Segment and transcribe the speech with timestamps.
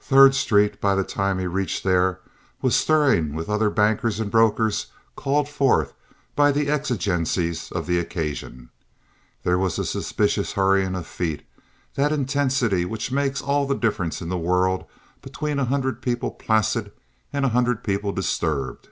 [0.00, 2.20] Third Street, by the time he reached there,
[2.62, 4.86] was stirring with other bankers and brokers
[5.16, 5.92] called forth
[6.34, 8.70] by the exigencies of the occasion.
[9.42, 14.38] There was a suspicious hurrying of feet—that intensity which makes all the difference in the
[14.38, 14.86] world
[15.20, 16.90] between a hundred people placid
[17.30, 18.88] and a hundred people disturbed.